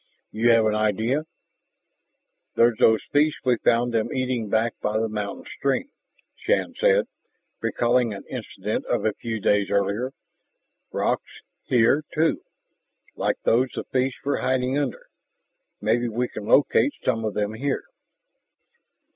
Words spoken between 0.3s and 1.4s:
"You have an idea?"